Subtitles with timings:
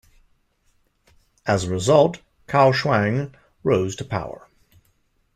[1.45, 2.17] As a result,
[2.47, 4.49] Cao Shuang rose to power.